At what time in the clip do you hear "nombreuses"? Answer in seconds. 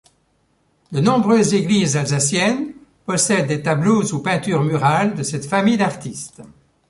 0.99-1.53